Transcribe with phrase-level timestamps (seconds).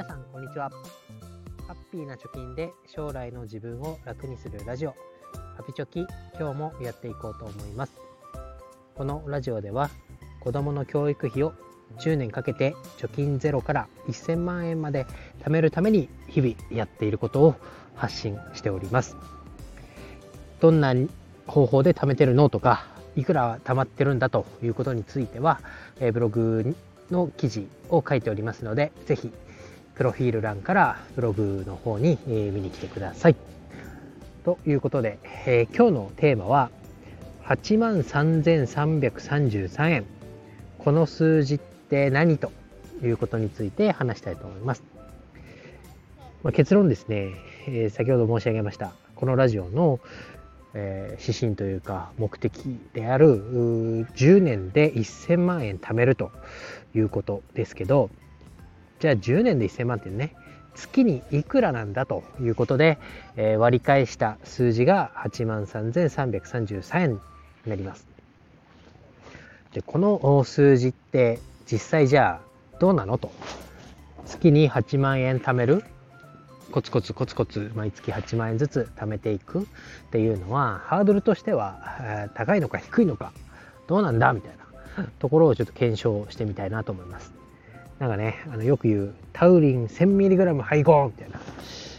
[0.00, 0.70] 皆さんこんにちは。
[1.68, 4.94] ハッピーな貯金で将来の自分を楽にするラジオ。
[5.58, 6.06] ハピチョキ
[6.38, 7.92] 今日もやっていこうと思います。
[8.94, 9.90] このラジオでは
[10.40, 11.52] 子供の教育費を
[11.98, 15.06] 10年かけて貯金ゼロから1000万円まで
[15.44, 17.56] 貯めるために日々やっていることを
[17.94, 19.18] 発信しております。
[20.60, 20.94] どんな
[21.46, 25.60] 方法で貯めてるのとかいくら貯まってるんだということについては、
[26.00, 26.74] えブログ
[27.10, 29.30] の記事を書いておりますのでぜひ
[29.94, 33.36] プロフィール欄からブログの方に、見に来てください。
[34.44, 36.70] ということで、えー、今日のテーマは
[37.44, 40.04] 8万3333円
[40.78, 42.52] この数字って何と
[43.02, 44.82] いうことについて話したいと思います。
[46.42, 47.34] まあ、結論ですね、
[47.68, 50.00] えー、先ほど申し上げましたこのラジオの、
[50.72, 56.30] えー、指針というか目的である10年で1000万円貯めると
[56.94, 58.08] いうことですけど
[59.00, 60.34] じゃあ10年で1000万ってね
[60.74, 62.98] 月にいくらなんだということで、
[63.36, 67.18] えー、割り返した数字が8万3333円に
[67.66, 68.06] なります。
[69.72, 71.38] でこの数字って
[71.70, 73.30] 実際じゃあどうなのと
[74.26, 75.84] 月に8万円貯める
[76.72, 79.64] コツコツコツコツ毎月8万円ずつ貯めていくっ
[80.10, 83.32] ていうのはハードルとしては、高いのか低いのか
[83.88, 84.52] どうなんだみたい
[84.96, 87.39] なところをちょっと検証してみたいなと思います。
[88.00, 91.38] なんかね、あのよく言うタウリン 1000mg 配合みたいな、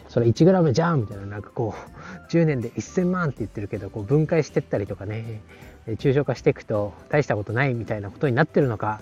[0.09, 5.41] それ 1g じゃんみたいな、なんかこう、10年で1000万って言ってるけど、こう分解してったりとかね、
[5.87, 8.99] 抽象化していくと大したことないみたいなことになってるのか、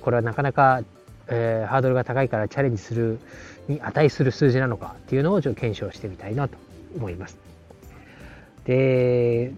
[0.00, 0.84] これはなかなか、
[1.26, 3.18] えー、ハードルが高いからチャレンジする
[3.66, 4.94] に値する数字なのか。
[4.98, 6.56] っていうのをちょっと検証してみたいなと
[6.94, 7.36] 思います。
[8.64, 9.50] で、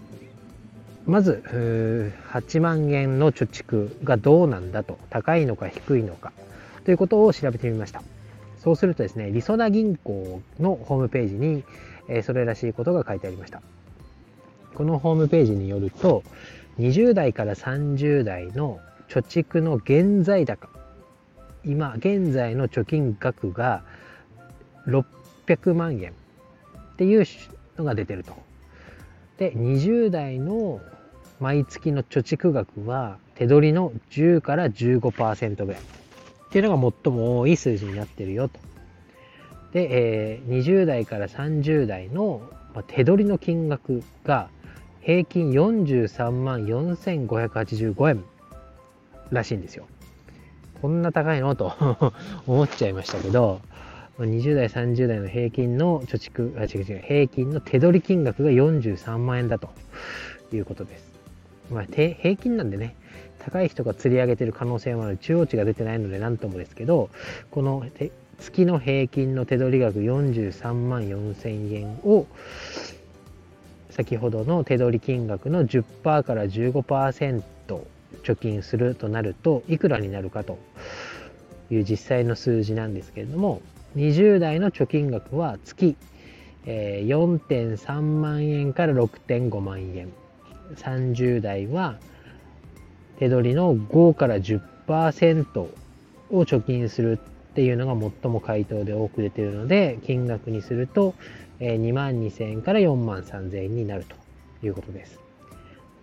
[1.05, 4.99] まず8万円の貯蓄がどうなんだと。
[5.11, 6.33] 高いのか低いのか。
[6.85, 8.03] ということを調べてみました。
[8.59, 11.65] そうするとですね、りそな銀行のホームページに、
[12.09, 13.63] えそれらしいことが書いてありました。
[14.75, 16.23] このホームページによると、
[16.79, 20.69] 20代から30代の貯蓄の現在高、
[21.65, 23.83] 今現在の貯金額が
[24.87, 27.27] 600万円っていう
[27.79, 28.33] のが出てると。
[29.39, 30.81] で、20代の
[31.41, 35.81] 毎月の貯蓄額は手取りの10から15%ぐらい。
[36.55, 38.61] っていうのが最も多い数字になってるよと。
[39.73, 39.89] で、
[40.37, 42.43] えー、20代から30代の
[42.87, 44.51] 手取りの金額が
[45.01, 48.25] 平均43万4585円
[49.33, 49.89] らしいんですよ。
[50.81, 51.57] こんな高いの？
[51.57, 51.73] と
[52.47, 53.61] 思っちゃいましたけど、
[54.21, 59.71] 20代、30代の平均の貯蓄、あ、違う違う、平均の手取り金額が43万円だと
[60.53, 61.13] いうことです。
[61.73, 62.95] まあ、平均なんでね、
[63.39, 67.11] 高い人が釣り上げてる可能性もある中央値が出てないので何ともですけど
[67.51, 67.85] この
[68.39, 72.27] 月の平均の手取り額43万4000円を
[73.91, 77.43] 先ほどの手取り金額の10%から15%
[78.23, 80.59] 貯金するとなるといくらになるかと
[81.71, 83.63] いう実際の数字なんですけれども
[83.97, 85.97] 20代の貯金額は月
[86.67, 90.13] 4.3万円から6.5万円。
[90.77, 91.99] 30代は
[93.19, 95.71] 手取りの5から10%を
[96.31, 97.19] 貯金する
[97.53, 101.15] っていうのが最も回答で多く出ているので、金額にすると
[101.61, 104.17] 2万2000円から4万3000円になると
[104.67, 105.21] いうことです。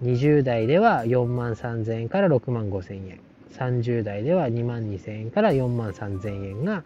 [0.04, 3.20] 20代では4万3000円から6万5000円。
[3.52, 6.84] 30代では2万2000円から4万3000円が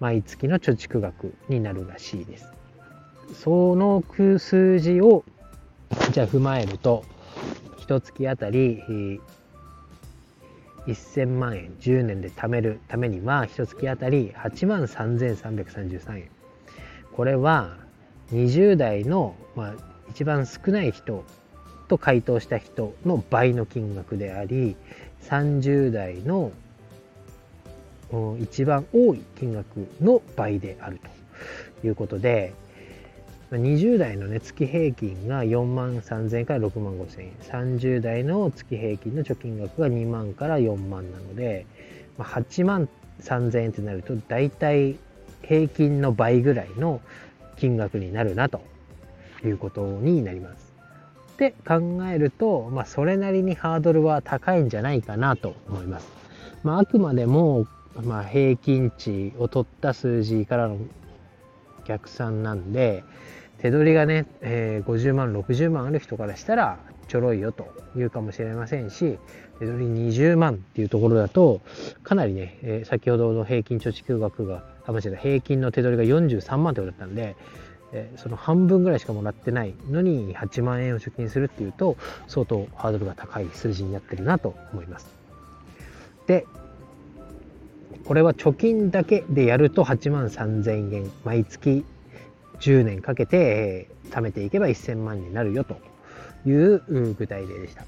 [0.00, 2.52] 毎月の貯蓄額になるらしいです。
[3.32, 4.04] その
[4.38, 5.24] 数字を
[6.12, 7.04] じゃあ踏まえると、
[7.78, 8.82] 一月あたり
[10.86, 16.28] 1000万円10年で貯めるためには一月あたり8万3333円。
[17.12, 17.76] これは
[18.32, 19.74] 20代の、まあ、
[20.10, 21.24] 一番少ない人
[21.88, 24.76] と回答した人の倍の金額であり
[25.22, 26.52] 30代の
[28.40, 31.00] 一番多い金額の倍である
[31.82, 32.54] ということで
[33.56, 37.32] 20代のね、月平均が4万3000円から6万5000円。
[37.42, 41.66] 30代の月平均の貯金額が2万から4万なので、
[42.18, 42.88] 8万
[43.20, 44.96] 3000円ってなると、大体
[45.42, 47.00] 平均の倍ぐらいの
[47.56, 48.62] 金額になるなと
[49.44, 50.74] いうことになります。
[51.34, 56.08] って考えると、まあ、それなりにハードルは高いんじゃないかなと思います。
[56.62, 57.66] まあ、あくまでも、
[58.02, 60.78] まあ、平均値を取った数字からの
[61.84, 63.04] 逆算なんで、
[63.64, 66.78] 手取りがね、えー、50万、60万ある人からしたら、
[67.08, 69.18] ちょろいよというかもしれませんし、
[69.58, 71.62] 手取り20万っていうところだと、
[72.02, 77.36] かなりね、えー、先ほどの平均貯蓄額が、あ、間違えた、平均の手取りが43万ってことだったんで、
[77.94, 81.96] えー、その半分ぐらいしかもらってないのに8万円を貯金するっていうと、
[82.28, 85.06] 相当ハードルが高い数字になってるなと思います。
[86.26, 86.44] で、
[88.04, 91.82] これは貯金だけでやると8万3000円、毎月
[92.64, 95.76] 10年かけてえ貯めていけば1000万になるよと
[96.48, 96.82] いう
[97.14, 97.84] 具体例でした。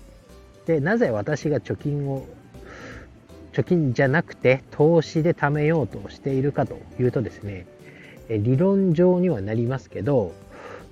[0.67, 2.27] で、なぜ私が貯金を、
[3.53, 7.67] 貯金じゃなくて投資で貯めようとしているかというとですね、
[8.29, 10.35] 理論上にはなりますけど、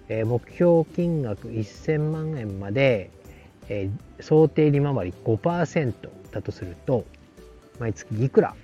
[0.08, 3.10] 目標金額1000万円まで
[3.69, 3.90] え
[4.20, 5.92] 想定利回り5%
[6.31, 7.04] だとすると、
[7.78, 8.54] 毎月いくら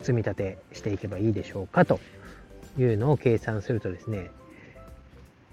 [0.00, 1.98] 積み立てしていけばいいでしょうかと
[2.78, 4.30] いうのを計算するとですね、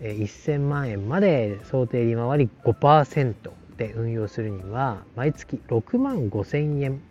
[0.01, 3.33] 1000万円まで想定利回り5%
[3.77, 7.01] で運用するには毎月6万5000円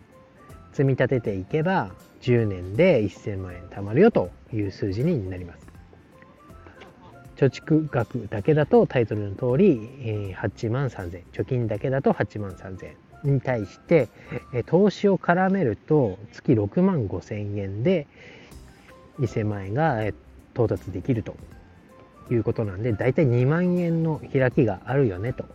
[0.71, 1.91] 積み立てていけば
[2.21, 5.67] 10年で1000万円貯まるよという数字になります。
[7.37, 14.09] 貯蓄額だけだとタイトルの通り8万3000貯金だけだと8万3000に対して
[14.65, 18.07] 投資を絡めると月6万5000円で
[19.19, 20.05] 1000万円が
[20.53, 21.35] 到達できると
[22.31, 25.45] いうことなんで、だいたい2万円の開きがあるよねと。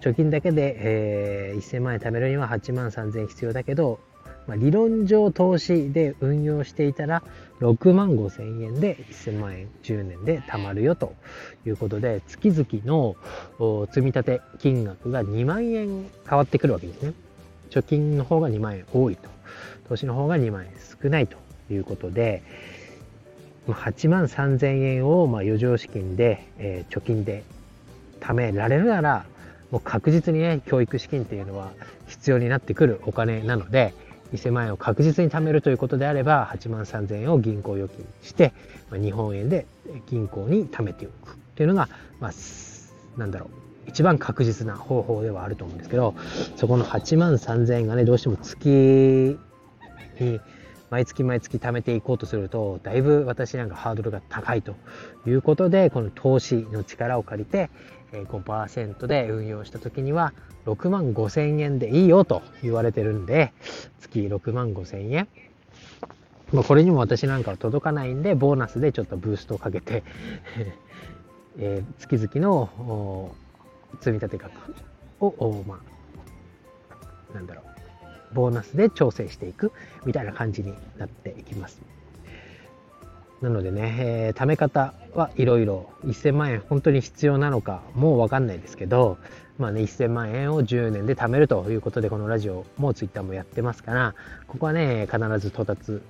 [0.00, 3.98] 貯金だけで、えー、1000万円貯めるには8万3000円必要だけど、
[4.46, 7.22] まあ、理論上投資で運用していたら
[7.60, 11.14] 6万5000円で1000万円10年で貯まるよと
[11.66, 13.16] いうことで月々の
[13.88, 17.12] 積み立て金額が2万円変わってくるわけですね。
[17.70, 19.28] 貯金の方が2万円多いと。
[19.88, 20.72] 投資の方が2万円
[21.02, 21.36] 少ないと
[21.74, 22.42] いうことで、
[23.66, 27.44] 8万3000円をま余剰資金で、え、貯金で
[28.20, 29.26] 貯められるなら、
[29.70, 31.72] もう確実にね、教育資金っていうのは
[32.06, 33.94] 必要になってくるお金なので、
[34.32, 38.52] 1000万円を確実に貯めるということであれば、8万3000円を銀行預金して、
[38.90, 39.66] ま、日本円で
[40.08, 41.88] 銀行に貯めておくっていうのが、
[42.20, 42.32] まあ、
[43.18, 43.48] なんだろう、
[43.88, 46.14] 一番確実な方法ではあると思うんですけど、
[46.56, 49.38] そこの8万3000円がね、どうしても月
[50.20, 50.40] に
[50.90, 54.74] 毎月毎月貯めていこうとすると、だいぶ私なんかハードルが高いと
[55.26, 57.70] いうことで、この投資の力を借りて、
[58.12, 60.32] 5%で運用した時には
[60.64, 63.52] 6万5千円でいいよと言われてるんで、
[64.00, 65.28] 月6万5千円。
[66.52, 70.02] まあ、これにも私なんかは届かないんで、ボーナスでちょっとブーストをかけて
[71.58, 73.34] え、月々の
[74.00, 74.50] 積立額
[75.20, 75.80] を、ま
[77.30, 77.64] あ、なんだろう、
[78.32, 79.72] ボーナスで調整していく
[80.04, 81.80] みたいな感じになっていきます。
[83.40, 89.16] なのでね、えー、貯め方はいろいろ1000万円本当に必要なのかもうわかんないですけど、
[89.58, 94.14] まあね、1000万円を10年で貯めるということで、このラジオも Twitter もやってますから、
[94.46, 96.00] ここはね、必ず到達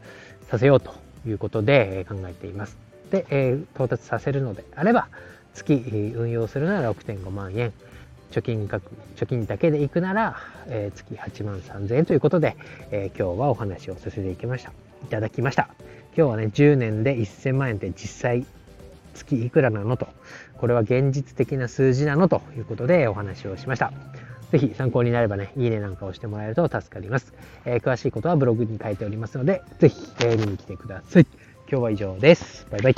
[0.49, 0.95] させようと
[1.27, 2.79] いうことで考えています。
[3.11, 5.09] で、えー、到達させるのであれば、
[5.55, 5.75] 月
[6.15, 7.73] 運用するなら6.5万円、
[8.31, 10.37] 貯金額、貯金だけでいくなら、
[10.67, 12.57] えー、月8万3000円ということで、
[12.91, 14.73] えー、今日はお話をさせていきました。
[15.05, 15.71] いただきました。
[16.17, 18.47] 今日はね、10年で1000万円って実際
[19.15, 20.09] 月いくらなのと、
[20.59, 23.93] これは現実的な数字なのということでお話をしました。
[24.51, 27.35] ぜひ参考になればね、いいねなんかをしてもらえると助かります。
[27.65, 31.27] えー、詳しいことはブログに書いておりますので、ぜひ、えー、見に来てください。
[31.71, 32.67] 今日は以上です。
[32.71, 32.95] バイバイ。